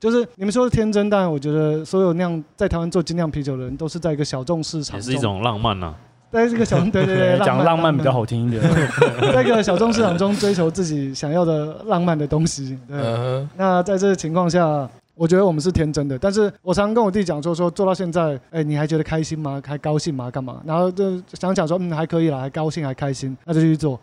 [0.00, 5.94] 就是你们说的天真，但我觉得所有酿在台湾做精酿啤酒的人，都是在一个小众市场，也是一种浪漫呐。
[6.32, 8.62] 在这个小对对对， 讲浪漫比较好听一点，
[9.34, 12.78] 在一个小众市场中追求自己想要的浪漫的东西。
[12.88, 16.18] 对，那在这个情况下，我觉得我们是天真的。
[16.18, 19.60] 但是我常常跟我弟讲说，说做到现在，哎，你还觉得开心吗？
[19.66, 20.30] 还高兴吗？
[20.30, 20.62] 干嘛？
[20.64, 24.00] 然后就想讲说，嗯，还可以啦，还高兴，还开心，那就去做。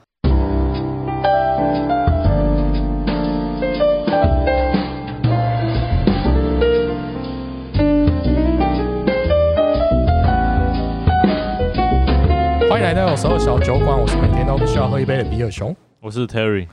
[12.77, 16.68] 欢迎来到有时候小酒馆，我是每天都必须要喝一杯的比尔熊，我是 Terry。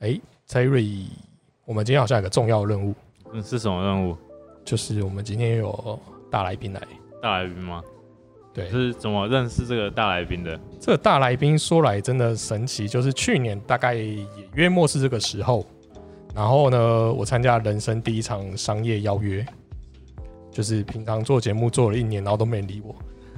[0.00, 1.04] 哎，Terry，
[1.64, 2.92] 我们今天好像有个重要任务，
[3.32, 4.16] 嗯，是什么任务？
[4.64, 6.80] 就是我们今天有大来宾来。
[7.22, 7.80] 大来宾吗？
[8.52, 10.58] 对，是怎么认识这个大来宾的？
[10.80, 15.64] 这个大来宾说来真的神奇，就是去年大概也约莫是这个时候，
[16.34, 19.46] 然后呢，我参加人生第一场商业邀约，
[20.50, 22.92] 就是平常做节目做了一年，然后都没人理我。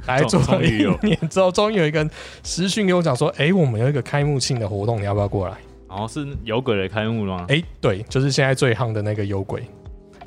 [0.06, 2.08] 来做了一年之后，终于有一个
[2.42, 5.56] 私讯给我讲说：“哎，我们有一个开幕庆的活动，你要不要过来？”
[5.88, 7.47] 然后是有鬼的开幕吗？
[7.48, 9.62] 哎，对，就是现在最夯的那个有鬼。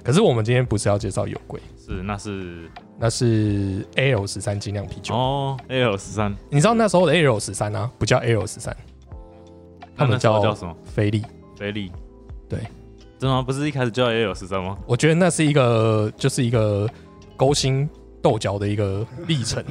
[0.03, 6.33] 可是我们今天不是要介绍有鬼，是那是那是 L 十三精酿啤酒哦，L 十三。
[6.49, 8.75] 你知道那时候的 L 十三啊，不叫 L 十三，
[9.95, 10.75] 他们叫叫什么？
[10.85, 11.23] 菲力，
[11.57, 11.91] 菲力。
[12.47, 12.59] 对，
[13.19, 13.41] 真的吗？
[13.41, 14.77] 不是一开始叫 L 十三吗？
[14.87, 16.89] 我觉得那是一个，就是一个
[17.35, 17.87] 勾心。
[18.21, 19.63] 斗角的一个历程，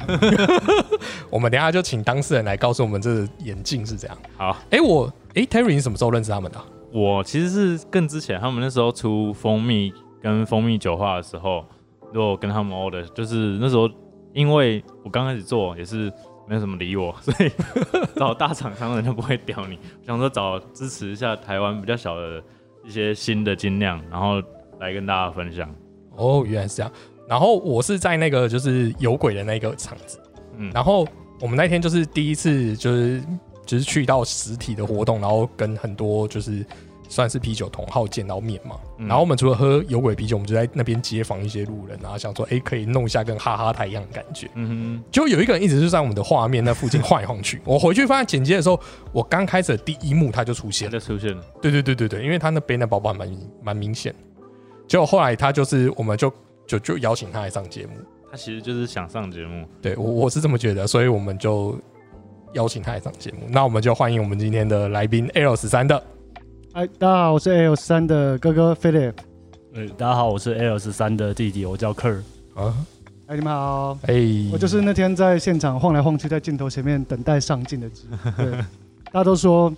[1.29, 4.17] 我们等下就请当事人来告诉我们这眼镜是怎样。
[4.37, 6.59] 好，哎，我哎，Terry，你什么时候认识他们的？
[6.91, 11.63] 我其实是更之前，他们那时候出蜂蜜跟蜂蜜酒化的时候，
[12.11, 13.89] 如果跟他们 order，就是那时候
[14.33, 16.11] 因为我刚开始做也是
[16.47, 17.51] 没有 什么理我，所以
[18.15, 22.41] 找大厂商人就不会屌你，想说找支持一下台湾比较小的
[22.83, 24.41] 一些新的精酿，然后
[24.79, 25.69] 来跟大家分享。
[26.15, 26.91] 哦，原来是这样。
[27.29, 30.19] 然后我是在那个就是有鬼的那个场子，
[30.57, 31.07] 嗯，然后
[31.39, 33.23] 我们那天就是第一次就是
[33.67, 36.65] 就是去到实体的活动，然后跟很多就是
[37.07, 48.79] 算是啤酒同好见到面嘛，然后我们除了喝有鬼啤酒，我们就在那边街访一些路人，然后想说，哎，可以弄一下跟哈哈台一样的感觉，嗯哼，就有一个人一直就在我们的画面那附近晃来晃去，我回去发现剪接的时候，
[49.11, 53.29] 我刚开始的第一幕他就出现，就出现了，对对对对对，因为他那边的包包蛮
[53.61, 54.15] 蛮明显，
[54.87, 56.33] 结果后来他就是我们就。
[56.69, 57.93] 就就邀请他来上节目，
[58.29, 61.75] 他其实就是想上节目，对我我是这么觉得，所以我们就
[62.53, 63.47] 邀请他来上节目。
[63.49, 66.03] 那我们就欢迎我们今天的来宾 L 十三的。
[66.73, 69.13] 哎，大家好，我是 L 十三的哥哥 Philip。
[69.73, 72.21] 哎，大家好，我是 L 十三的弟弟，我叫 Ker。
[72.53, 72.75] 啊，
[73.25, 73.97] 哎，你们好。
[74.03, 74.13] 哎，
[74.53, 77.89] 我就是那天在现场晃来晃去，在镜头前面等待上镜的
[78.37, 78.51] 对，
[79.11, 79.73] 大家都说。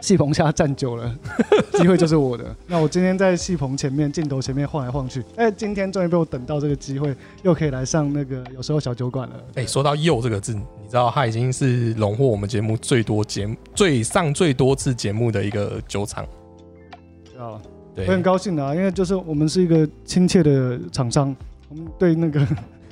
[0.00, 1.14] 戏棚下站久了，
[1.74, 2.44] 机会就是我的。
[2.66, 9.34] 那我今天在戏棚前面、镜头前面晃来晃去，哎，今天终于被我等到这个机会，又可以来上那个有时候小酒馆了。
[9.54, 16.24] 哎，说到“又”这个字，你知道他已经是荣获我们节目最多节目、最上最多次节目的一个酒厂。
[17.38, 17.60] 啊，
[17.94, 21.34] 对，我很高兴的啊，因为就是我们是一个亲切的厂商，
[21.68, 22.46] 我们对那个。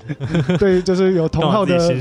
[0.58, 1.94] 对，就是有同号的，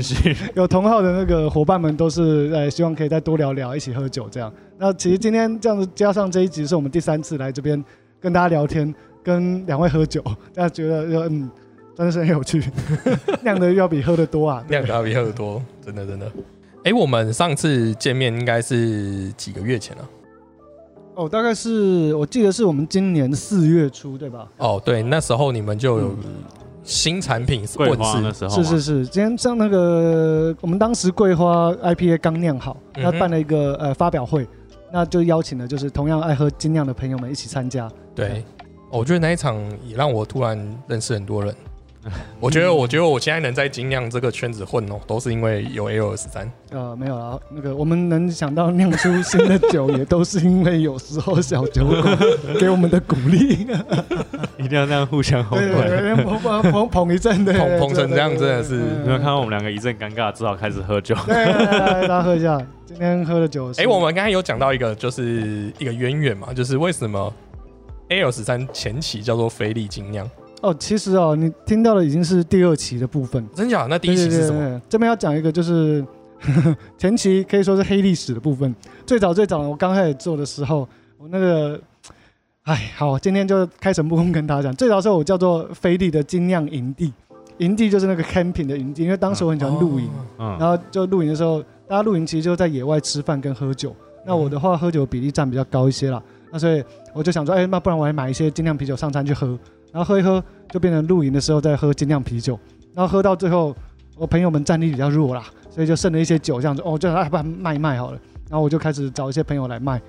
[0.54, 4.50] 有同号的那个伙伴们都是呃，希望可以再多聊聊，一起喝酒这样。
[4.78, 7.84] 那其实今天这样子加上这一集，是我们第三次来这边
[8.20, 10.22] 跟大家聊天，跟两位喝酒，
[10.54, 11.50] 大家觉得嗯，
[11.96, 12.62] 真的是很有趣，
[13.42, 16.30] 酿的要比喝的多啊，酿的要比喝的多，真的真的。
[16.84, 20.08] 哎，我们上次见面应该是几个月前了？
[21.16, 24.48] 哦，大概是我记得是我们今年四月初，对吧？
[24.58, 26.14] 哦，对，那时候你们就有。
[26.84, 34.48] 新产品桂花的时候是是是，今天像那个我们当时桂花 IPA 刚酿好，他办了一个呃发表会，
[34.92, 37.90] 那就邀请了就是同样爱喝精酿的朋友们一起参加。
[38.14, 38.44] 对，
[38.90, 39.56] 我觉得那一场
[39.86, 41.54] 也让我突然认识很多人。
[42.40, 46.50] 我觉得，我觉得我现在能在精酿这个圈子混哦，都是因为有 L 十三。
[46.70, 52.18] 呃，没有啊，那个我们能想到酿出新的酒，也都是因为有时候小酒馆
[52.58, 53.66] 给我们的鼓励。
[54.58, 55.58] 一定要这样互相捧
[56.40, 58.76] 捧捧捧一阵的，捧捧成这样真的是。
[59.04, 61.14] 没有看到我们两个一阵尴尬，只好开始喝酒。
[61.26, 63.72] 大家喝一下，今天喝的酒。
[63.76, 67.32] 哎，我们刚才有讲到一个，就是一个渊源嘛，就是为什么
[68.08, 70.28] L 十三前期叫做菲力精酿。
[70.60, 73.86] 哦，其实哦，你听到的已经是第二期的部分，真假？
[73.88, 74.80] 那第一期是什么？
[74.88, 76.04] 这边要讲一个，就是
[76.98, 78.74] 前期可以说是黑历史的部分。
[79.06, 81.80] 最早最早，我刚开始做的时候，我那个，
[82.64, 87.12] 哎，好，今天就开诚布公跟大家讲，最早的时候我叫做飞地的精酿营地，
[87.58, 93.94] 营地就是那个 camping 的营地，因为当时我很喜欢露营，然后就露营的时候，大家露营其实就在野外吃饭跟喝酒，
[94.26, 96.20] 那我的话喝酒比例占比较高一些啦，
[96.50, 96.82] 那所以
[97.12, 99.56] 我就想说，哎，那不然我还买一些精酿啤酒上山去喝。
[99.92, 102.58] 然后喝一喝就变成露营的时候再喝精酿啤酒，
[102.94, 103.74] 然后喝到最后，
[104.16, 108.18] 我朋友们战力比较弱啦，所以就剩了一些酒这样子，哦，就哎不卖一卖好了，
[108.48, 110.00] 然后我就开始找一些朋友来卖，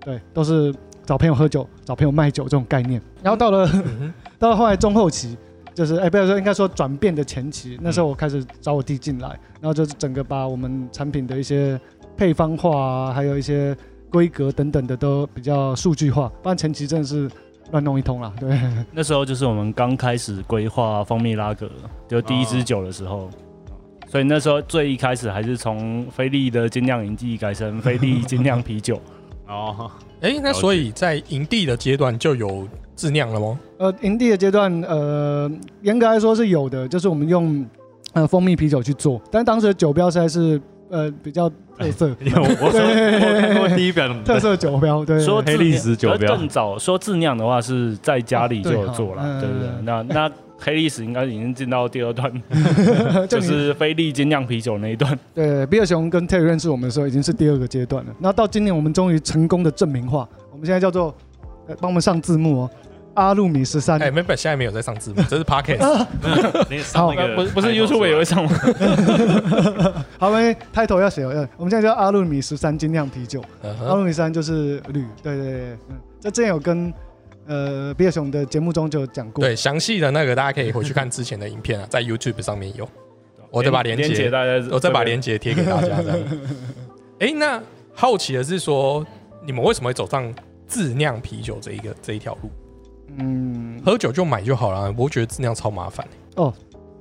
[0.00, 0.74] 对，都是
[1.04, 3.68] 找朋友喝酒，找朋友卖酒这种概念，然后到了
[4.38, 5.36] 到了后来中后期。
[5.74, 11.80] 就是哎，不要说，应该说转变的前期，那时候我开始找我弟进来，然后就是整个把我们产品的一些
[12.14, 13.74] 配方化啊，还有一些
[14.10, 17.26] 规格等等的都比较数据化，不然前期真的是
[17.72, 18.32] 乱弄一通啦。
[18.38, 18.56] 对，
[18.92, 21.68] 那时候就是我们刚开始规划蜂蜜拉格，
[22.06, 23.28] 就第一支酒的时候，
[24.06, 29.00] 所以那时候最一开始还是从菲力的精酿营地改成菲力精酿啤酒。
[29.48, 29.90] 哦，
[30.20, 32.68] 哎，那所以在营地的阶段就有。
[32.94, 33.58] 自酿了吗？
[33.78, 37.66] 呃，营地的阶段，呃，严格来说是有的，就是我们用
[38.12, 40.60] 呃蜂蜜啤酒去做，但当时的酒标实在是
[40.90, 42.06] 呃比较特色。
[42.36, 46.36] 我我看过第一表特色酒标，对，说黑历史酒标。
[46.36, 49.68] 更早说自酿的话是在家里就有做了，对不对？
[49.84, 52.32] 那那黑历史应该已经进到第二段，
[53.28, 55.18] 就是菲力精酿啤酒那一段。
[55.34, 58.12] 对，比尔熊跟 Terry 认识我们的时候已经是第二个阶段了。
[58.20, 61.12] 那到今年我们终于成功的证明化，我们现在叫做
[61.80, 62.70] 帮我们上字幕哦。
[63.14, 65.82] 阿路米十三，哎，没本现在没有在上字幕，这是 podcast。
[66.94, 68.50] 好，不不是 YouTube 也会上吗？
[70.18, 73.42] 好，我们 title 要写，我们现在叫阿路米十三精酿啤酒。
[73.86, 75.60] 阿路米十三就是铝，对对对，
[75.90, 76.92] 嗯，这之前有跟
[77.46, 79.44] 呃比尔熊的节目中就有讲过。
[79.44, 82.88] 对，详细的那个大家可以回去看之前的影片啊，在 YouTube 上面有，
[83.50, 84.30] 我再把链接，
[84.70, 86.00] 我再把链接贴给大家。
[86.00, 86.18] 这样。
[87.18, 87.62] 哎，那
[87.94, 89.04] 好奇的是说，
[89.44, 90.32] 你们为什么会走上
[90.66, 92.50] 自酿啤酒这一个这一条路？
[93.18, 96.06] 嗯，喝酒就买就好了，我觉得那样超麻烦
[96.36, 96.52] 哦。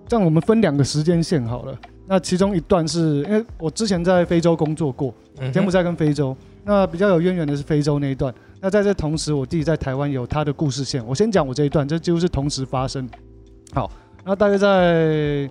[0.07, 1.77] 这样我们分两个时间线好了。
[2.05, 5.13] 那其中一段是因为我之前在非洲工作过，
[5.53, 6.35] 柬埔寨跟非洲，
[6.65, 8.33] 那比较有渊源的是非洲那一段。
[8.59, 11.01] 那在这同时，我弟在台湾有他的故事线。
[11.07, 13.09] 我先讲我这一段，这几乎是同时发生。
[13.73, 13.89] 好，
[14.25, 15.49] 那大概在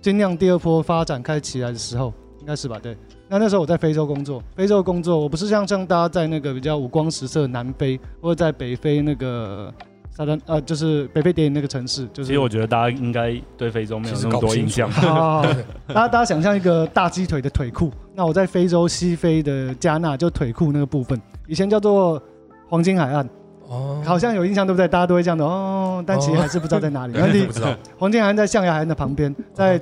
[0.00, 2.78] 精酿第二波发展开起来的时候，应该是吧？
[2.82, 2.96] 对。
[3.28, 9.70] 那那时候我在非洲工作，非洲工作我不是像像大家在那个比较五光十色南非，或者在北非那个。
[10.18, 12.26] 沙滩呃，就是北非电影那个城市，就是。
[12.26, 14.90] 其实我觉得大家应该对非洲没有那么多印象。
[15.86, 21.16] 大家大家想象一个大鸡腿的腿裤，那我在非洲西非的加纳就腿裤那个部分，
[21.46, 22.20] 以前叫做
[22.68, 23.24] 黄金海岸。
[23.68, 24.02] 哦。
[24.04, 24.88] 好像有印象对不对？
[24.88, 27.12] 大家都会这样的哦，但其实还是不知道在哪里。
[27.46, 27.72] 不知道。
[27.96, 29.80] 黄金海岸在象牙海岸的旁边，在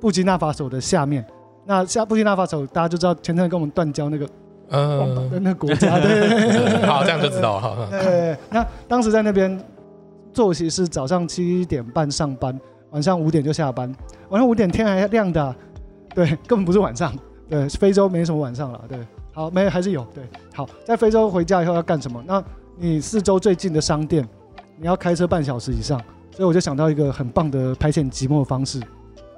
[0.00, 1.24] 布基纳法索的下面。
[1.64, 4.28] 那下布基纳法索大家就知道前阵跟我们断交那个。
[4.70, 7.88] 嗯，那国家 对，好，这样就知道了。
[7.90, 9.58] 对，那当时在那边
[10.32, 12.58] 作息是早上七点半上班，
[12.90, 13.90] 晚上五点就下班。
[14.28, 15.54] 晚上五点天还亮的，
[16.14, 17.12] 对，根本不是晚上。
[17.48, 18.84] 对，非洲没什么晚上了。
[18.86, 18.98] 对，
[19.32, 20.06] 好，没还是有。
[20.14, 20.22] 对，
[20.54, 22.22] 好，在非洲回家以后要干什么？
[22.26, 22.44] 那
[22.76, 24.22] 你四周最近的商店，
[24.76, 25.98] 你要开车半小时以上，
[26.30, 28.78] 所以我就想到一个很棒的排遣寂寞的方式，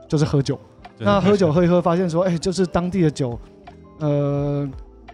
[0.09, 0.59] 就是喝酒。
[0.99, 3.39] 那喝酒喝一喝，发现说，哎，就是当地的酒，
[4.01, 4.69] 呃。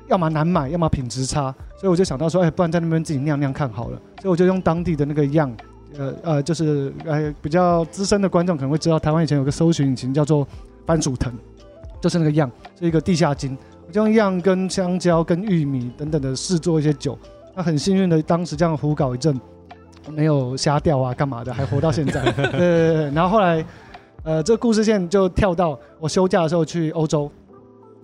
[0.08, 4.00] 要么难买，要么品质差，所以我就想到说，哎，不然在那边自己酿酿看好了。
[4.20, 5.52] 所以我就用当地的那个样，
[5.98, 10.46] 呃呃，就是呃比较资深的观众可能会知道，台湾以前有个搜寻引擎叫做
[10.86, 11.32] 番薯藤，
[12.00, 13.56] 就是那个样，是一个地下金。
[13.86, 17.18] 我就用样跟香蕉、跟玉米等等的试做一些酒。
[17.54, 19.40] 那很幸运的，当时这样胡搞一阵，
[20.10, 22.20] 没有瞎掉啊，干嘛的，还活到现在。
[22.34, 23.64] 对对对，然后后来，
[24.24, 27.30] 呃，这个故事线就跳到我休假的时候去欧洲。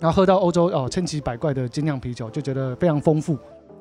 [0.03, 3.37] 然后喝到欧洲哦千奇百怪的精酿啤酒，就觉得非常丰富。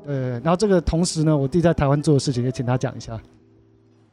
[0.06, 3.20] 呃，然后这个同时呢，我弟在台湾做的事情也请他讲一下。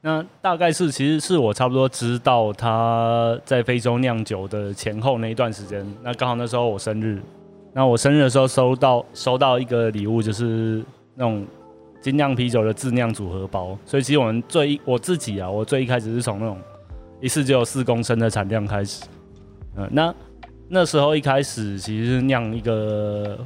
[0.01, 5.85] 那大概是其实是我差不多知道他在非洲酿酒的前后那一段时间。
[6.01, 7.21] 那刚好那时候我生日，
[7.73, 11.45] 那我生日的时候收到收到一个礼物，就是那种
[12.01, 13.77] 精酿啤酒的自酿组合包。
[13.85, 16.57] 所以其实我们最我自己啊，我最一开始是从那种
[17.21, 19.05] 一次只有四公升的产量开始。
[19.75, 20.11] 嗯，那。
[20.69, 23.37] 那时候一开始其实是酿一个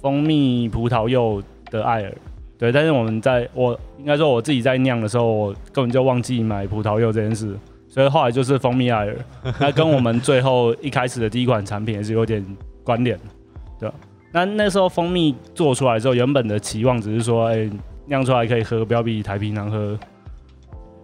[0.00, 2.14] 蜂蜜葡萄柚的艾尔，
[2.58, 7.58] 对，但是我们在我应该说我自己在酿的时候，我根本就忘记买葡萄柚这件事，
[7.88, 9.16] 所以后来就是蜂蜜艾尔，
[9.58, 12.44] 那跟我们最后一开始的第一款产品也是有点
[12.84, 13.18] 关联，
[13.80, 13.90] 对。
[14.30, 17.68] 那那时候蜂蜜做出来之后，原本的期望只是说，哎，
[18.06, 19.98] 酿出来可以喝，不要比台啤难喝，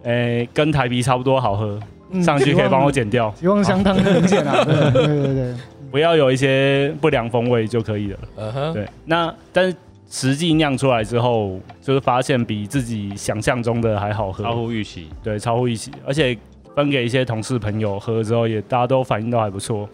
[0.03, 1.79] 哎，跟台啤差不多好喝。
[2.23, 4.63] 上去可以帮我剪掉，希望相当明显啊！
[4.65, 5.53] 对对对，
[5.91, 8.19] 不要有一些不良风味就可以了。
[8.37, 8.87] 嗯哼，对。
[9.05, 9.75] 那但是
[10.09, 15.07] 实际酿出来之后，就是发现比自己想象中的还好喝，超乎预期。
[15.23, 15.91] 对，超乎预期。
[16.05, 16.37] 而且
[16.75, 19.89] 分给一些同事朋友喝之后，也大家都反应都还不错。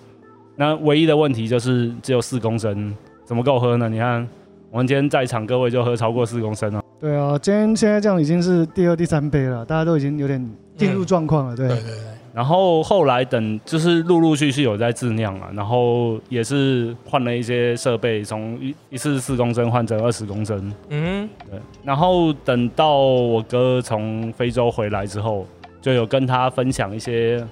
[0.58, 3.88] 那唯一的问题就是只有四公升，怎么够喝呢？
[3.88, 4.28] 你看
[4.70, 6.81] 我们今天在场各位就喝超过四公升了。
[7.02, 10.40] 对啊，今天现在这样已经是第二、第三杯了，大家都已经有点
[10.78, 11.56] 进入状况了。
[11.56, 11.98] 对对对对。
[12.32, 20.72] 然后后来等就是陆陆续续有在自酿了，然后也是换了一些设备，从一一次四公升换成二十公升。
[20.90, 21.60] 嗯，对。
[21.84, 25.48] 然后等到我哥从非洲回来之后，
[25.82, 27.44] 就有跟他分享一些。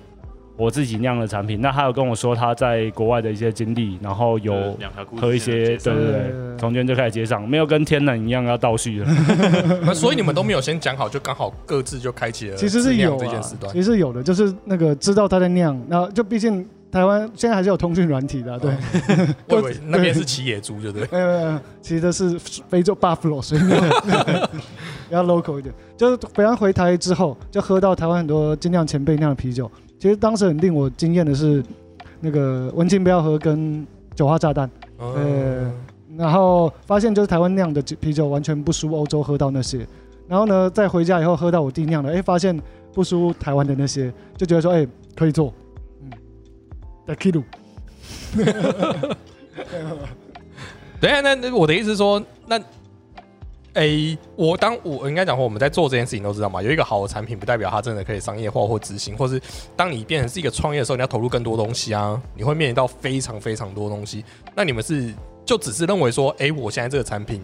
[0.60, 4.78] 我自己酿的产品，那他有跟我说他在国外的一些经历，然后有
[5.16, 9.08] 喝一些对对对，从今天就开始接上，没有跟天冷一样要倒叙了。
[9.96, 12.56] 所以你们都没有先讲好，就刚好各自就开启了。
[12.60, 18.74] 其实是有这件事段，其实是有的，就是那个知道他在酿，然后就毕竟台湾现在还是有通讯软体的，对。
[19.88, 21.08] 那边是骑野猪，对不对？
[21.10, 22.38] 没有没有，其实是
[22.68, 25.74] 非洲 buffalo，所以比较 local 一点。
[25.96, 29.72] 就是北洋回台之后，就喝到台湾很多精酿前辈酿的啤酒。
[30.00, 31.62] 其实当时很令我惊艳的是，
[32.22, 35.70] 那个文青不要喝跟酒花炸弹，呃，
[36.18, 39.86] 然后发现就是台湾酿的啤酒完全不输欧洲喝到那些，
[40.28, 42.58] 然后呢，再回家以后喝到我弟酿的，哎，发现
[42.94, 45.54] 不输台湾的那些，就觉得说，哎，可以做，
[46.02, 46.10] 嗯，
[47.06, 47.44] 的 k i l
[51.02, 52.58] 等下，那那我的意思是说，那。
[53.74, 59.40] 哎，我当我应该讲，我们在做这件事情都知道嘛，有一个好的产品不代表它真的可以商业化或执行，或是
[59.76, 64.26] 当你变成是一个创业的时候，你要投入更多东西啊，你会面临到非常非常多东西。
[64.56, 65.14] 那你们是
[65.46, 67.44] 就只是认为说，哎，我现在这个产品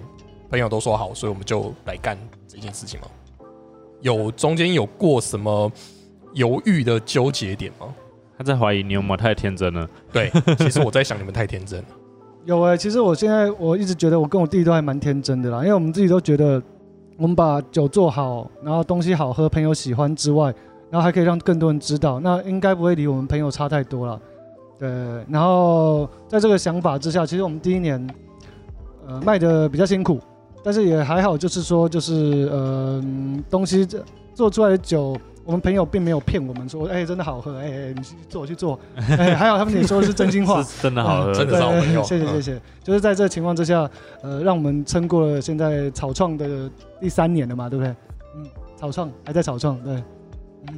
[0.49, 2.17] 朋友都说好，所以我们就来干
[2.47, 3.07] 这件事情吗？
[4.01, 5.71] 有中间有过什么
[6.33, 7.93] 犹豫的纠结点吗？
[8.37, 9.89] 他在怀疑你有没有太天真了？
[10.11, 11.85] 对，其实我在想你们太天真了。
[12.45, 16.61] 有哎，其实我现在我一直觉得我跟我弟都还蛮天真的啦，因为我们自己都觉得，
[17.17, 20.53] 我们把酒做好，然后东西好喝，朋友喜欢之外，
[20.91, 24.21] 然后还可以让更多人知道，那应该不会离我们朋友差太多了。
[24.77, 24.87] 对，
[25.27, 28.07] 然后在这个想法之下，其实我们第一年，
[29.07, 30.19] 呃，卖的比较辛苦，
[30.63, 33.03] 但是也还好，就是说，就是呃，
[33.49, 33.87] 东西
[34.35, 35.17] 做出来的酒。
[35.45, 43.89] 我们朋友并没有骗我们说，哎，真的好喝，哎，你去做去做，哎，还好他们也说的是真心话， 是真的好喝， 真的好朋友， 谢谢谢谢，就是在这情况之下，
[44.23, 47.95] 呃，让我们撑过了现在草创的第三年了嘛，对不对？
[48.35, 49.93] 嗯，草创还在草创，对，
[50.67, 50.75] 嗯，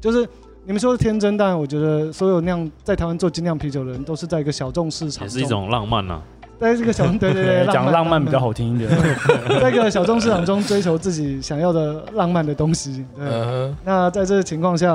[0.00, 0.26] 就是
[0.64, 6.22] 你们说的天真，但我觉得所有酿在台湾做精酿啤酒的人，都是在一个小众市场，也是一种浪漫呐。
[6.64, 8.90] 在这个小 对对对，讲浪漫比较好听一点，
[9.60, 13.04] 在一个小众市场中追求自己想要的浪漫的东西。
[13.16, 14.92] 对，那在这个情况下，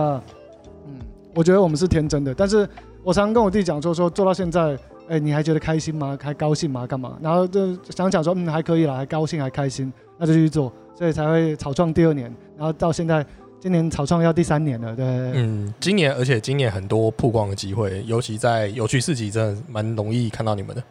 [0.88, 1.00] 嗯，
[1.36, 2.34] 我觉得我们是天真的。
[2.34, 2.68] 但是
[3.04, 6.18] 我常常跟我弟讲说，说做到现在，哎，你还觉得开心吗？
[6.22, 6.86] 还高兴吗？
[6.88, 7.18] 干嘛？
[7.22, 10.72] 然后就想想说，嗯，还可以了，还高兴，还开心，那就去做。
[10.96, 13.26] 所以才会草创第二年，然后到现在，
[13.58, 14.94] 今年草创要第三年了。
[14.94, 20.84] 对，嗯，今年而且今年很多曝光的机会，尤其在有趣市集，真的蛮容易看到你们的。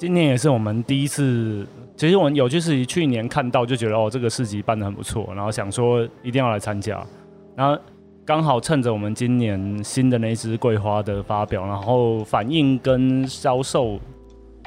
[0.00, 7.06] 今年也是我们第一次，其实我们有趣市集去年看到就觉得哦，这个市集办的很不错，然后想说一定要来参加，
[7.54, 7.78] 然后
[8.24, 14.00] 刚好趁着我们今年新的那支桂花的发表，然后反应跟销售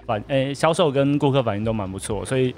[0.05, 2.53] 反诶销售跟顾客反应都蛮不错，所以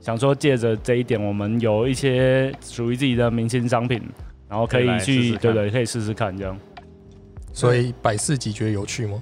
[0.00, 4.00] 想说借着这一点，我们有一些属于自己的明星商品，
[4.48, 6.58] 然后可以去对对，可以试试看这样。
[7.52, 9.20] 所以百事集觉得有趣吗？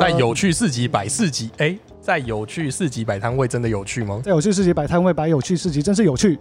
[0.00, 1.78] 在有趣市集百事集，哎。
[2.02, 4.20] 在有趣市集摆摊位真的有趣吗？
[4.24, 6.36] 在有趣市集摆摊位摆有趣市集真是有趣，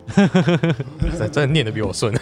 [1.31, 2.11] 真的念的比我顺。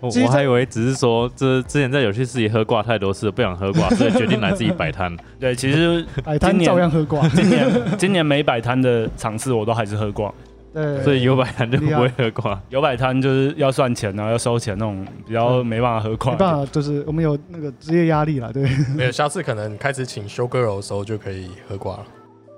[0.00, 5.14] 我我还以为只是说，这之前在有趣市集喝挂太多次，不想喝挂，所以决定来自己摆摊。
[5.40, 7.28] 对，其实 摆摊照样喝挂。
[7.30, 10.32] 今年今年没摆摊的场次，我都还是喝挂。
[10.72, 12.60] 对，所以有摆摊就不会喝挂。
[12.68, 16.32] 有摆摊就是要算钱啊，要收钱那种，比较没办法喝挂。
[16.32, 18.62] 没办法，就是我们有那个职业压力了，对。
[18.96, 22.06] 没有，下次可能开始请修 girl 的时候就可以喝挂了。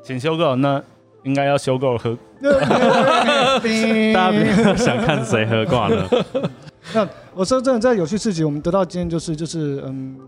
[0.03, 0.83] 请修 girl，那
[1.23, 2.15] 应该要修 girl 喝。
[4.13, 6.07] 大家想看谁喝挂了？
[6.93, 10.19] 那我说真的，在有趣事情，我们得到经验就是，就是嗯，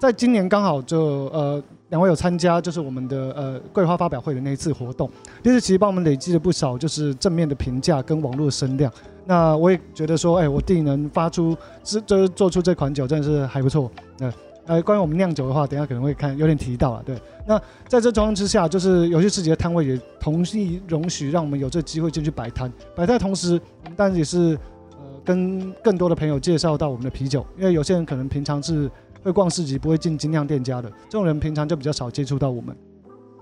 [0.00, 1.62] 在今年刚好就呃。
[1.94, 5.08] 两位有参加，就是我们的呃桂花发表会的那一次活动，
[5.44, 8.92] 其实其实帮我们累积了不少就是正面的评价跟网络的声量。
[9.24, 13.88] 那我也觉得说，哎，我弟能发出这这做出这款酒，真的是还不错。
[14.18, 14.32] 那
[14.66, 17.02] 呃，关于我们酿酒的话，等下可能会看有点提到了。
[17.06, 22.72] 对，那在这状况之下，就是有些市集的摊位也同意容许让我们有这机会进去摆摊。
[22.96, 23.52] 摆摊同时，
[23.84, 24.58] 我们当然也是
[24.94, 28.90] 呃跟更多的朋友介绍到我们的啤酒，因为有些人可能平常是。
[29.24, 32.76] 会逛市集不会进精酿店家的这种人，平常就比较少接触到我们。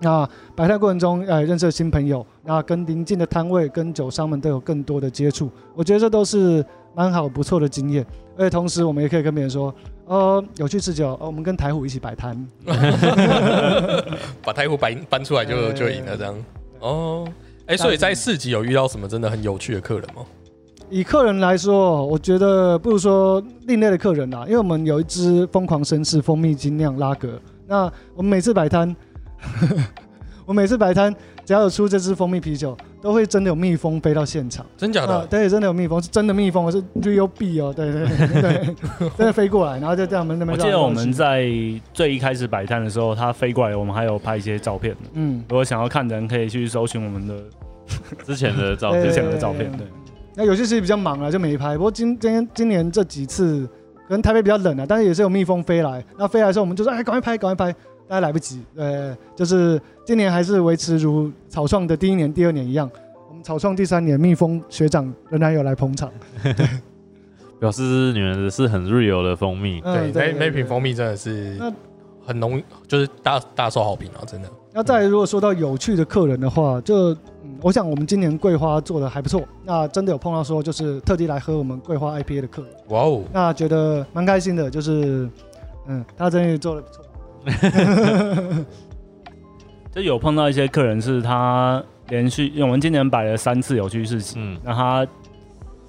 [0.00, 5.50] 那摆摊过程中，呃，认识新朋友，那跟邻近的摊位、跟酒商们都有更多的接触。
[5.74, 8.04] 我觉得这都是蛮好、不错的经验。
[8.36, 9.72] 而且同时，我们也可以跟别人说，
[10.06, 12.48] 呃，有趣吃酒，我们跟台虎一起摆摊，
[14.42, 16.34] 把台虎搬搬出来就就赢了这样。
[16.80, 17.24] 哦，
[17.66, 20.22] 哎，哎，所以在市集有遇到什么真的很有趣的客人吗？
[20.92, 28.94] 以客人来说，我觉得不如说另类的客人啦，因为我们有一支疯狂绅士蜂蜜精酿拉格，那我们每次摆摊，
[30.44, 31.10] 我每次摆摊，
[31.46, 35.26] 只要有出这支蜂蜜啤酒，都会真的有蜜蜂飞到现场，真假的？
[35.28, 38.06] 对，真的有蜜蜂，是真的蜜蜂，是 real bee 哦，对对
[38.42, 38.76] 对，
[39.16, 40.54] 真的飞过来，然后就在我们那边。
[40.58, 41.48] 我记得我们在
[41.94, 44.94] 最一开始摆摊的时候，它飞过来，我们还有拍一些照片。
[45.14, 47.34] 嗯，如果想要看的人，可以去搜寻我们的
[48.26, 49.86] 之前的照之前的照片，对。
[50.34, 51.76] 那有些时比较忙了，就没拍。
[51.76, 53.66] 不过今今天今年这几次，
[54.08, 56.02] 可能台北比较冷啊，但是也是有蜜蜂飞来。
[56.16, 57.72] 那飞来的时候，我们就说：“哎，赶快拍，赶快拍！”
[58.08, 58.62] 大家来不及。
[58.74, 62.90] 呃，就是今年还是维持如草创的第一年、第二年一样。
[63.28, 66.10] 我们草创第三年，蜜蜂学长仍然有来捧场，
[67.60, 67.82] 表示
[68.14, 69.82] 你们是很 real 的蜂蜜。
[69.82, 71.58] 对，每每瓶蜂蜜真的是
[72.24, 74.48] 很浓，就是大大受好评啊，真的。
[74.72, 77.14] 那再如果说到有趣的客人的话，就。
[77.62, 85.28] 我想我们今年桂花做的还不错，那真的有碰到说就是特地来喝我们桂花 IPA 的客人，哇哦，那觉得蛮开心的，就是
[85.86, 87.04] 嗯，他真的做的不错。
[89.94, 95.06] 就有碰到一些客人是他连续，因为我们今年摆了三次有趣事情，嗯，那他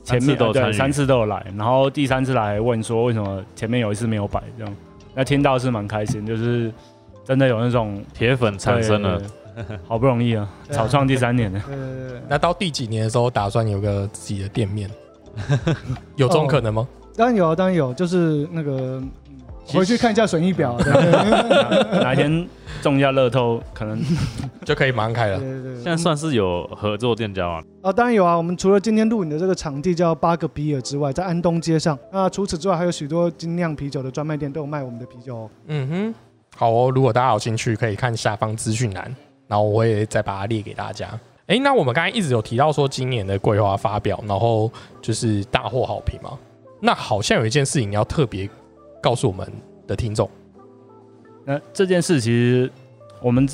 [0.03, 4.75] 前面都对三次都有来，然后第三次来问说为什么前面有一次没有摆这样，
[5.15, 6.71] 那听到是蛮开心，就是
[7.23, 9.19] 真的有那种铁粉产生了。
[9.87, 11.61] 好不容易啊，草创第三年了。
[12.27, 14.89] 那到第几年的时候，打算有个自己的店面，
[16.15, 16.87] 有这种可能吗？
[17.15, 19.01] 当然有，当然有，就是那个
[19.67, 20.75] 回去看一下损益表，
[22.01, 22.47] 哪天
[22.81, 24.01] 中一下乐透，可能
[24.65, 25.39] 就可以马上开了。
[25.39, 27.61] 对对现在算是有合作店家啊。
[27.83, 28.35] 啊，当然有啊。
[28.35, 35.49] 我们除了今天录影的这个场地叫八个比尔之外，在安东街上，那除此之外还有许多精酿啤酒的专卖店都有卖我们的啤酒哦。
[35.67, 36.15] 嗯哼，
[36.57, 36.91] 好哦。
[36.93, 39.15] 如果大家有兴趣，可以看下方资讯栏。
[39.47, 41.07] 然后我也再把它列给大家。
[41.47, 44.71] 哎，那我们刚才一直有提到说今年的桂花发表，然后
[45.01, 46.37] 就是大获好评嘛。
[46.79, 48.49] 那好像有一件事情要特别
[49.01, 49.45] 告诉我们
[49.85, 50.29] 的听众。
[51.45, 52.71] 那这件事其实
[53.21, 53.47] 我们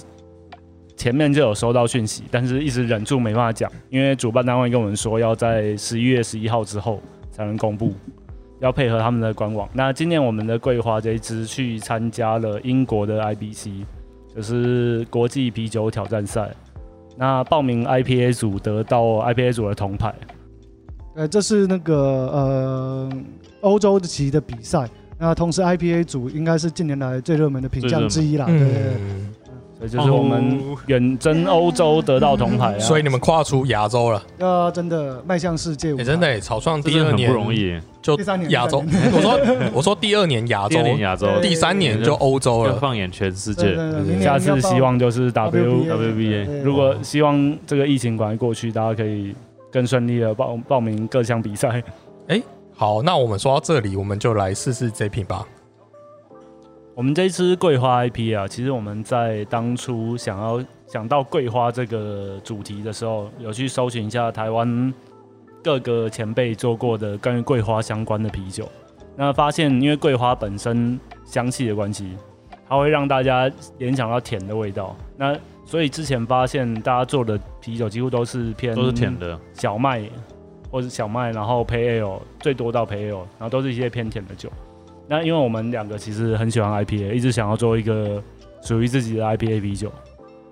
[0.95, 7.93] 前面就有收到讯息，但是一直忍住没办法讲，因为主办单位跟我们说要在十一月十一号之后才能公布，
[8.59, 9.67] 要配合他们的官网。
[9.73, 13.83] 那今年我们的桂花这一支去参加了英国的 IBC。
[14.35, 16.49] 就是国际啤酒挑战赛，
[17.17, 20.13] 那报名 IPA 组得到 IPA 组的铜牌。
[21.15, 23.11] 呃，这是那个呃
[23.61, 24.87] 欧洲级的比赛，
[25.17, 28.45] 那同时 IPA 组应该是近年来最热门的品项之一啦。
[28.45, 28.95] 对。
[29.79, 32.79] 这就是我们远征欧洲得到铜牌啊！
[32.83, 35.95] 所以你们跨出亚洲了，呃，真的迈向世界。
[36.03, 38.83] 真的，草创第二年不容易，就第三年亚洲。
[39.13, 39.39] 我说
[39.73, 42.73] 我说第二年亚洲，亚洲，第三年就欧洲了。
[42.73, 43.73] 放眼全世界，
[44.21, 46.61] 下次希望就是 W W B A。
[46.61, 49.33] 如果希望这个疫情赶快过去，大家可以
[49.71, 51.81] 更顺利的报报名各项比赛。
[52.27, 52.41] 哎，
[52.75, 55.45] 好，那我们说到这里，我们就来试试这瓶吧。
[56.99, 64.93] 我们这一支桂花 IP 啊，其实我们在当初想要想到桂花这个主题的时候，有去搜寻一下台湾
[65.63, 68.67] 各个前辈做过的关于桂花相关的啤酒。
[69.15, 72.17] 那发现，因为桂花本身香气的关系，
[72.67, 74.93] 它会让大家联想到甜的味道。
[75.15, 75.33] 那
[75.63, 80.03] 所以之前发现大家做的啤酒几乎都是偏都是甜的小麦
[80.69, 84.51] 或者小麦，然后配 ale 最多到配 ale，然后都是一些偏甜的酒。
[85.09, 88.21] 那因为我们两个其实很喜欢 IPA，一直想要做一个
[88.61, 89.91] 属于自己的 IPA 啤酒。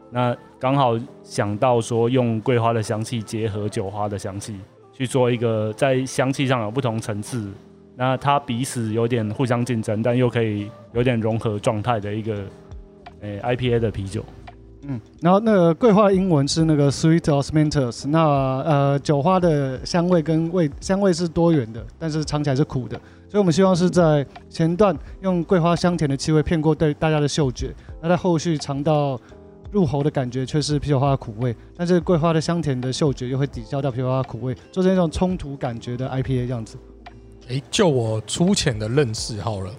[0.10, 4.56] 那刚好想到说用桂花的香气结合酒花的香气，
[4.92, 7.52] 去做一个在香气上有不同层次，
[7.96, 12.38] 那它彼此有点互相竞争，但又可以有点融合状态的一个
[13.22, 14.26] 诶 IPA 的啤酒。
[14.88, 18.26] 嗯，然后那个桂花英文是那个 Sweet Osmanthus，那
[18.62, 23.00] 呃酒花的香味跟味香味是多元的，但是尝起来是苦的。
[23.30, 29.20] 所以，我们希望是在前段用桂花香甜的气味骗过对大家的嗅觉，那在后续尝到
[29.70, 36.78] 入喉的感觉却是啤酒花的苦味，但是桂花的香甜的嗅觉又会抵消掉啤酒花的苦味，做成一种冲突感觉的 IPA 这样子。
[37.50, 39.72] 诶，就我粗浅的认识好了，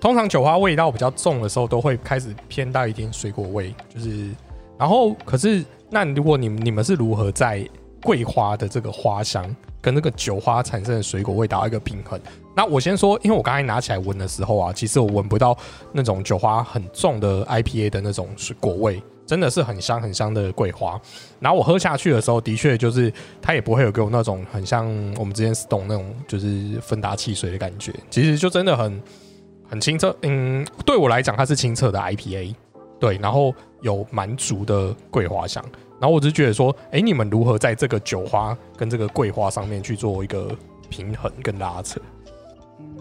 [0.00, 4.30] 通常酒花味道比较重的时候，都会开始偏带一点水果味，就是，
[4.78, 7.68] 然后可是那如果你你们是如何在
[8.04, 9.44] 桂花的这个花香
[9.80, 12.20] 跟那个酒花产生的水果味达到一个平衡？
[12.54, 15.56] 那我先说，因为我刚才拿起来闻的时候啊，其实我闻不到
[15.90, 21.00] 那种酒花很重的 IPA 的那种水果味，真的是很香很香的桂花。
[21.40, 23.12] 然后我喝下去的时候，的确就是
[23.42, 24.86] 它也不会有给我那种很像
[25.18, 29.02] 我们之前 Stone 那种就是芬达汽水的感觉，其实就真的很
[29.68, 30.14] 很清澈。
[30.22, 32.54] 嗯，对我来讲它是清澈的 IPA，
[33.00, 35.64] 对，然后有蛮足的桂花香。
[36.00, 40.48] 然后我就觉得说，哎，你们如何在这个酒花跟这个桂花上面去做一个
[40.88, 42.00] 平衡跟拉扯？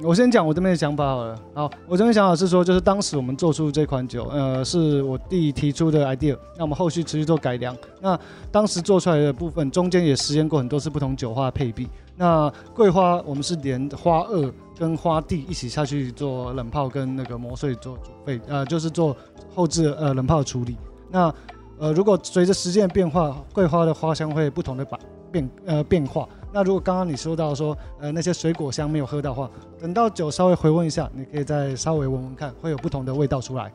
[0.02, 1.40] 我先讲我这边的想法好了。
[1.54, 6.38] 好，我这边想法是说，就是当时我们做出这款酒，呃，是我弟提出的 idea。
[6.58, 7.76] 那我们后续持续做改良。
[8.02, 8.20] 那
[8.52, 11.88] 当时做出来的部分，中间也实验过很多次不同酒花的配比。
[12.16, 19.16] 那桂花我们是连花萼跟花蒂一起下去做冷泡跟那个磨碎做煮沸，呃，就是做
[19.56, 20.76] 后置呃冷泡处理。
[21.10, 21.34] 那
[21.80, 25.00] 呃，如果随着时间的变化，桂花的花香会不同的变
[25.32, 26.28] 变呃变化。
[26.52, 29.50] 那如果刚刚你说到说，呃，那些水果香没有喝到话，
[29.82, 33.72] 等到酒稍微回温一下，你可以再稍微闻闻看，会有不同的味道出来。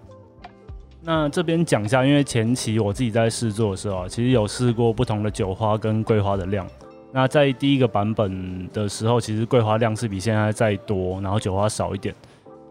[1.00, 6.66] 那这边讲一下，因为前期我自己在试做的时候，其实有试过不同的酒花跟桂花的量。
[7.10, 12.14] 那在第一个版本的时候，其实桂花量是比现在再多，然后酒花少一点，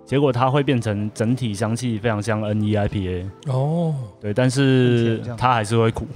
[0.07, 6.07] 结果它会变成整体香气非常像 N E I P A 哦，对，但是它还是会苦，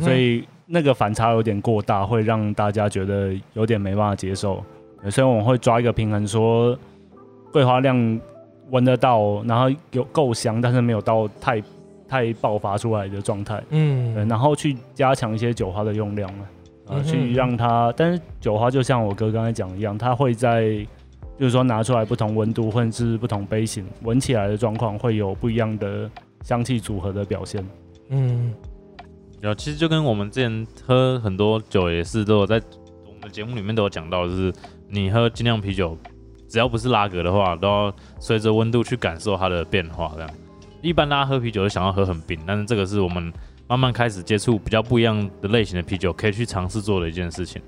[0.00, 0.44] 所以。
[0.66, 4.64] 那个反差有点过大，会让大家觉得有点没办法接受。
[5.10, 6.74] 所以我们会抓一个平衡，说
[7.52, 8.20] 桂花量
[8.70, 11.62] 闻得到，然后有够香，但是没有到太
[12.08, 13.62] 太爆发出来的状态。
[13.68, 16.26] 嗯，然后去加强一些酒花的用量
[16.88, 17.92] 啊，去让它。
[17.94, 20.78] 但是酒花就像我哥刚才讲一样，它会在
[21.38, 26.10] 就是说拿出来不同温度或者是不同杯型，闻起来的状况会有不一样的
[26.42, 27.66] 香气组合的表现。
[28.10, 28.52] 嗯。
[29.40, 32.58] 有，其实就跟我们之前喝很多酒也是都有在
[33.06, 34.50] 我们的节目里面都有讲到，就是
[34.88, 35.98] 你喝精酿啤酒，
[36.48, 40.10] 只要不是拉格的话，都要随着温度去感受它的变化。
[40.14, 40.30] 这样，
[40.80, 43.30] 一般大家喝啤酒就想要喝很冰，但是这个是我们
[43.68, 47.60] 慢慢开始接触比较不一样的类型的啤酒，可以去尝试做的一件事情。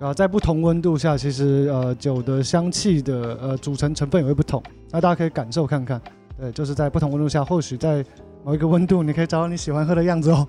[0.00, 6.00] 啊，在不同温度下，其实呃酒的香气的呃组成成分也会不同，那大家可以感受看看。
[6.40, 8.02] 对，就是在不同温度下，或许在
[8.42, 10.48] 某一个温度，你可以找到你喜欢喝的样子哦。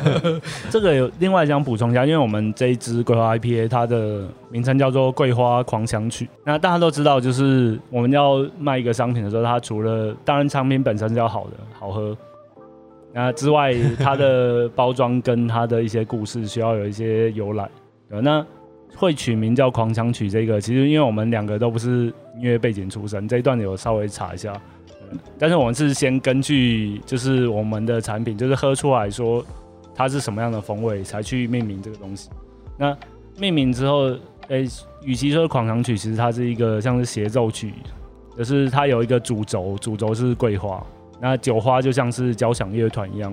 [0.68, 6.28] 这个有另外想补充一下，因为我们这一支桂花 IPA，它的名称叫做桂花狂想曲。
[6.44, 12.14] 那大家都知道，就是我们要卖一个商品的时候，它除了当然产品本身是要好的、好喝，
[13.14, 17.66] 那之外，它的包装跟它的一些故事需要有一些由来。
[18.22, 18.44] 那
[18.96, 24.52] 会取名叫狂想曲，这个其实因为我们两个都不是音乐背景出身，这一段有稍微查一下。
[25.38, 29.44] 但是我们是先根据就是我们的产品，就是喝出来说
[29.94, 32.30] 它是什么样的风味，才去命名这个东西。
[32.76, 32.96] 那
[33.38, 34.16] 命名之后，
[34.48, 34.66] 诶，
[35.02, 37.72] 与其说狂想曲，其实它是一个像是协奏曲，
[38.36, 40.84] 就是它有一个主轴，主轴是桂花，
[41.20, 43.32] 那酒花就像是交响乐团一样，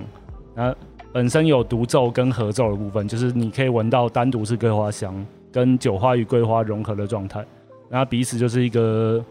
[0.54, 0.72] 那
[1.12, 5.14] 本身有独奏跟合奏的部分，就是你可以闻到单独是桂花香，
[5.52, 7.44] 跟酒花与桂花融合的状态，
[7.88, 9.24] 那彼此就是一个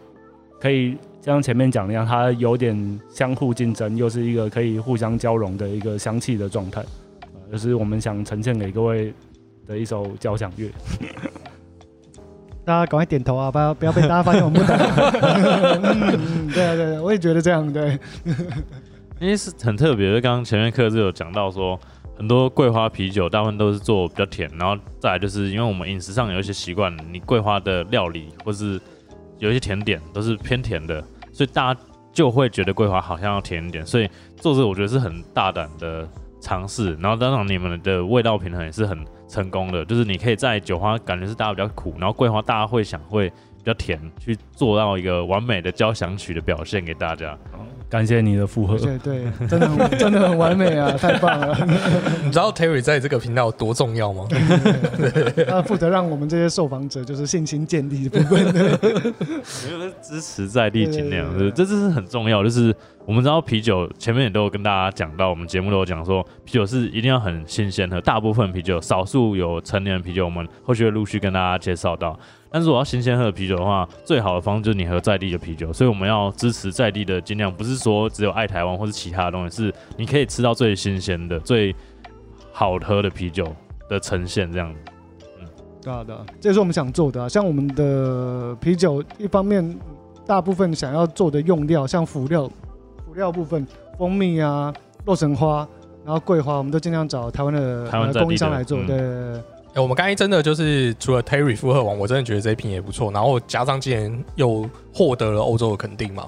[0.60, 0.96] 可以。
[1.24, 6.84] 像前面讲一样，它有点相互竞争，又是一个可以互相交融的一个香气的状态，
[7.48, 9.14] 就是我们想呈现给各位
[9.64, 10.68] 的一首交响乐。
[12.64, 13.52] 大家赶快点头啊！
[13.52, 14.76] 不要不要被大家发现我们不懂。
[16.52, 17.96] 对啊对啊，我也觉得这样对。
[19.20, 21.78] 因为是很特别，就刚刚前面课是有讲到说，
[22.16, 28.80] 很多桂花啤酒大部分都是做比较甜，然后再来就是因为我们饮食上有一些习惯，你桂花的料理或是。
[29.38, 31.80] 有一些甜点都是偏甜的，所以大家
[32.12, 36.08] 就会觉得桂花好像要甜一点，所以做这个我觉得是很大胆的
[36.40, 36.94] 尝试。
[37.00, 47.36] 然后当然你们的味道平衡也是很成功的，就是你可以在酒花感觉是大家比较苦，然后桂花大家会想会比较甜，去做到一个完美的交响曲的表现给大家。
[47.92, 49.68] 感谢你的附和，对对，真的
[50.00, 51.54] 真的很完美啊，太棒了！
[52.24, 54.26] 你知道 Terry 在这个频道有多重要吗？
[55.46, 62.42] 他负责让我们这些受访者就是信心建立的部分，没有支持在地尽量，这这是很重要。
[62.42, 72.18] 就是我们知道啤酒前面也都有跟大家讲到，我们节目都有讲说，啤酒是一定要很新鲜的，大部分啤酒，少数有成年的啤酒，我们后续会陆续跟大家介绍到。
[72.48, 81.74] 但是我要新鲜喝的啤酒的话，最好的方式就是你喝在地的啤酒，所以我们要支持在地的，尽量不是说只有爱台湾或是其他的东西，是你可以吃到最新鲜的、最
[82.52, 83.52] 好喝的啤酒
[83.88, 84.72] 的呈现，这样。
[85.40, 85.46] 嗯，
[85.82, 87.28] 对啊，对啊，这也是我们想做的。
[87.28, 89.76] 像我们的啤酒，一方面
[90.24, 92.48] 大部分想要做的用料，像辅料、
[93.12, 93.66] 辅料部分，
[93.98, 94.72] 蜂蜜啊、
[95.04, 95.68] 洛神花，
[96.02, 98.82] 然后桂花，我们都尽量找台湾的供应商来做。
[98.84, 98.96] 对。
[99.74, 103.12] 哎，我们刚才真的就是除了 Terry 复合王，我真的觉得这一瓶也不错。
[103.12, 106.24] 然后加上今年又获得了欧洲的肯定嘛，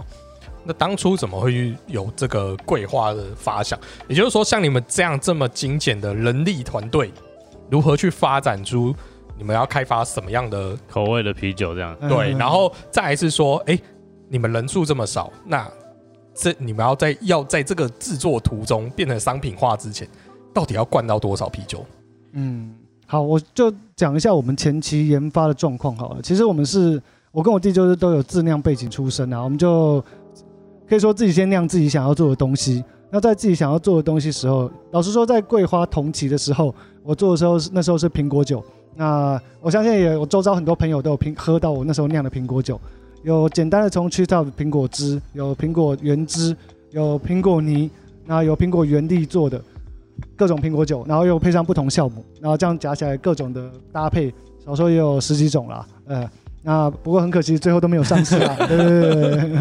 [0.62, 3.78] 那当初怎么会有这个桂花的发想？
[4.06, 7.10] 也就是说，像你们这样这么精简的人力团队，
[7.70, 8.94] 如何去发展出
[9.38, 11.74] 你们要开发什么样的口味的啤酒？
[11.74, 13.78] 这样对，然后再是说，哎，
[14.28, 15.66] 你们人数这么少，那
[16.34, 20.08] 这你们要在要在这个制作途中变成商品化之前。
[20.52, 21.84] 到底要灌到多少啤酒？
[22.34, 22.72] 嗯，
[23.06, 26.22] 好，我就讲一下我们前期研发的状况好了。
[26.22, 30.00] 其实我们是，我跟我弟就是都有自酿背景出身啊，我们就
[30.88, 32.84] 可以说自己先酿自己想要做的东西。
[33.10, 38.64] 那在自己想要做的东西时候，老实说，在桂花同期的时候，我做的时候那时候是苹果酒。
[38.94, 42.80] 那我相信也，我周遭很多朋友都有苹喝到我那时候酿的苹果酒，
[43.24, 46.54] 有简单的从去到苹果汁，有苹果原汁，
[46.90, 47.90] 有苹果泥，
[48.26, 49.60] 那有苹果原地做的
[50.36, 54.32] 各种苹果酒，然后又配上不同酵母，然后这样夹起来各种的搭配，
[54.64, 55.86] 少说也有十几种啦。
[56.06, 56.30] 呃，
[56.62, 58.54] 那不过很可惜，最后都没有上市啊。
[58.68, 59.58] 对对对。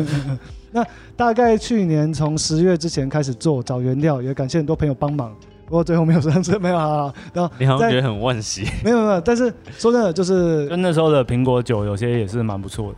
[0.73, 5.33] 那大概去年从十月之前开始做找原料，也感谢很多朋友帮忙。
[5.65, 7.13] 不过最后没有上市，没有啊。
[7.33, 8.67] 然后你好像觉得很惋惜。
[8.83, 12.97] 没有没有，但是说真的，就是跟那时候的苹果酒有些也是蛮不错的？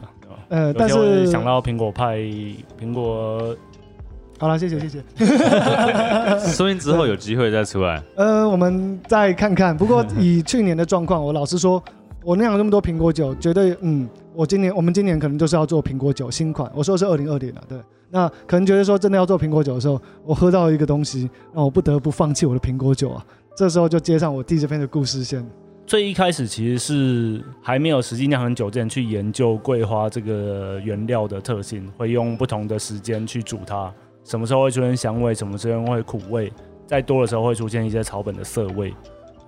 [0.49, 2.17] 呃，但是想到苹果派，
[2.79, 3.55] 苹果，
[4.37, 5.03] 好了，谢谢谢谢。
[6.51, 8.01] 说明之后有机会再出来。
[8.15, 9.75] 呃，我们再看看。
[9.75, 11.83] 不过 以去年的状况，我老实说，
[12.23, 16.71] 我酿了那么多苹果酒，绝对嗯，我今年我们今年可能就是要做苹果酒新款。
[16.75, 17.77] 我说的是二零二零的，对。
[18.11, 23.25] 那可能觉得说真的要做苹果酒的时候，我喝到一个东西，让我不得不放弃我的苹果酒啊。
[23.57, 25.45] 这时候就接上我弟这边的故事线。
[25.87, 33.93] 最一开始其实是还没有实际酿成酒之前，去研究桂花这个原料的特性，会用不同的时间去煮它，
[34.23, 36.51] 什么时候会出现香味，什么时候会苦味，
[36.87, 38.91] 再多的时候会出现一些草本的涩味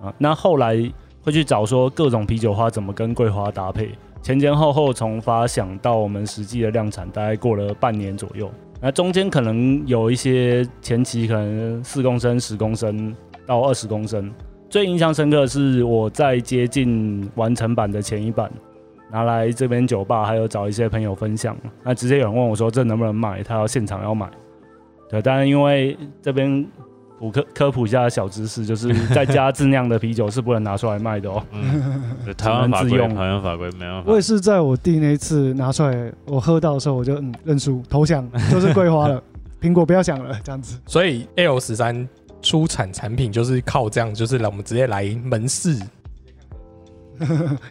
[0.00, 0.14] 啊。
[0.16, 0.76] 那后来
[1.22, 3.90] 会去找说各种啤酒花怎么跟桂花搭配。
[4.22, 8.48] 前前后后从发想到我们实际的量产，大概过了半年左右。
[8.80, 13.12] 那中间可能有一些前期，可能四公升、十公升
[13.44, 14.32] 到二十公升。
[14.68, 18.50] 最印象深刻的是我在接近完成版的前一版，
[19.10, 21.56] 拿来这边酒吧，还有找一些朋友分享。
[21.82, 24.28] 那直接有人问我说：“这能不能买？”他要现场要买。
[25.08, 26.66] 对，但是因为这边。
[27.20, 31.42] 补科科普一下小知识，就是 在家自酿的啤酒是不能拿出来卖的哦。
[31.50, 34.04] 嗯，台湾法规，台湾法规没办法。
[34.06, 39.20] 我也是在我弟那一次拿出来，我喝到的时候，我就嗯认输投降，就是桂花了，
[39.60, 40.78] 苹果不要想了这样子。
[40.86, 42.08] 所以 L 十三
[42.40, 45.76] 出产产品就是靠这样，就是来我们直接来门市，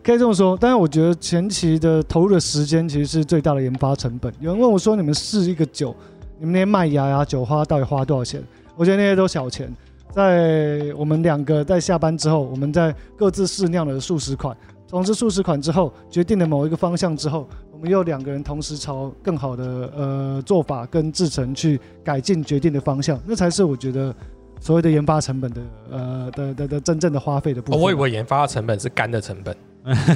[0.03, 0.57] 可以这么说。
[0.59, 4.33] 但是我觉得前期的投入的时间其实是最大的研发成本。
[4.39, 5.95] 有人问我说：“你们试一个酒，
[6.37, 8.43] 你们那些麦芽呀、酒花到底花多少钱？”
[8.75, 9.73] 我觉得那些都小钱，
[10.11, 24.13] 在我们两个在下班之后，我们在各自试酿了数十款，总之数十款之后，决定了某一个方向之后，我们又两个人同时朝更好的呃做法跟制成去改进决定的方向，那才是我觉得
[24.59, 27.81] 所谓的研发成本的呃的的的真正的花费的部分。
[27.81, 29.55] 我以为研发成本是干的成本，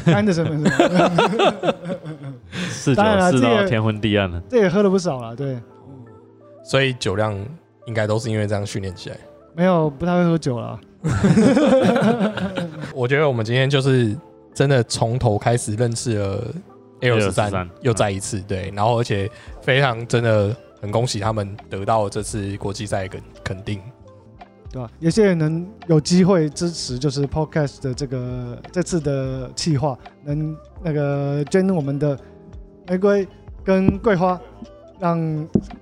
[0.05, 0.63] 干的成本
[2.53, 5.57] 是， 当然了，这也天昏地暗了，这也喝了不少了，对，
[6.63, 7.37] 所以酒量。
[7.87, 9.17] 应该都是因为这样训练起来，
[9.55, 10.79] 没有不太会喝酒了。
[12.93, 14.15] 我觉得我们今天就是
[14.53, 16.53] 真的从头开始认识了
[17.01, 19.27] L 十三，又再一次对，然后而且
[19.63, 23.81] 非常真的很恭喜他们得到这次国际赛的肯定，
[24.71, 24.89] 对吧？
[24.99, 32.17] 有些人能有机会支持，就是 Podcast 的这个这次的企划，能那个捐我们的
[32.87, 33.27] 玫瑰
[33.63, 34.39] 跟桂花。
[34.99, 35.17] 让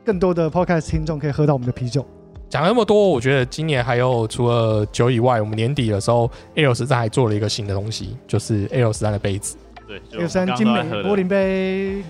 [0.05, 2.05] 更多的 Podcast 听众可以喝到我们的啤酒。
[2.47, 9.57] 讲那么多，我觉得今年还有除了酒以外，我们年底的时候，L 十三还做了一个新的东西，就是 L 十三的杯子。
[9.85, 12.01] 对，L 十三精美玻璃杯。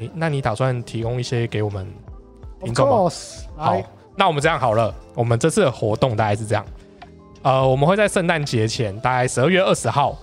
[0.00, 1.86] 你那你打算提供一些给我们
[2.64, 3.10] 听众吗？
[3.54, 3.82] 好，
[4.16, 6.64] 那我们这样好了，我们这次的活动大概是这样。
[7.42, 10.18] 呃，我们会在圣诞节前，大概十二月二十号，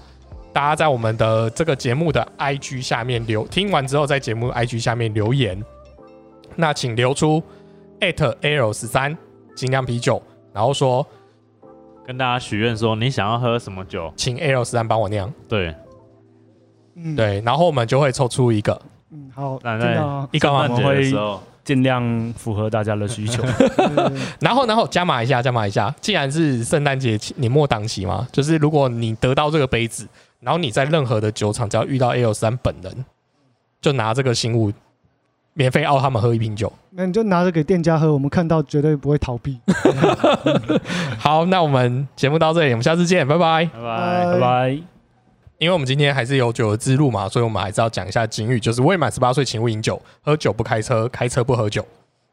[0.51, 5.63] 大家在我们的这个节目的 IG 下面留，听完之后在节目 IG 下面留言。
[6.55, 7.41] 那请留出
[7.99, 9.17] at L 十三
[9.55, 11.05] 精酿啤酒，然后说
[12.05, 15.31] 跟大家许愿说你想要喝什么酒，请 L 十三帮我酿。
[15.47, 15.73] 对，
[16.95, 18.81] 嗯，对，然后我们就会抽出一个。
[19.11, 19.93] 嗯，好，那在
[20.31, 21.13] 一个我们会
[21.63, 23.43] 尽量符合大家的需求。
[24.39, 25.93] 然后，然后加码一下，加码一下。
[26.01, 30.07] 既然是圣诞节年末档期嘛，就是如果你得到这个杯子，
[30.39, 33.05] 然后你在任何的酒厂只要遇到 L 十三本人，
[33.81, 34.71] 就拿这个新物。
[35.55, 39.59] 免费熬他们喝一瓶酒，那你就拿着给店家喝，我们看到绝对不会逃避。
[41.19, 44.92] 好，那我们节目到这里，我们下次见，拜拜，拜拜，拜拜。
[45.59, 51.85] 因为我们今天还是有酒的之路嘛，所以我们还是要讲一下警语，就是未满十八岁请勿饮酒，喝酒不开车，开车不喝酒。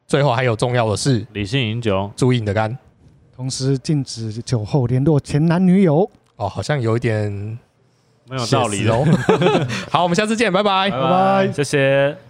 [0.07, 2.77] 最后还有重要的是，理性饮酒，注意你的肝，
[3.37, 6.11] 同时禁止酒后联络前男女友。
[6.37, 7.31] 哦，好像有一点
[8.29, 9.05] 没有道理哦。
[9.91, 12.30] 好，我们下次见，拜拜，拜拜，谢谢。